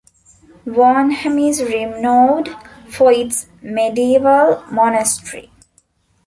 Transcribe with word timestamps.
Varnhem 0.65 1.39
is 1.47 1.61
renowned 1.61 2.49
for 2.89 3.11
its 3.11 3.45
medieval 3.61 4.63
monastery. 4.71 5.51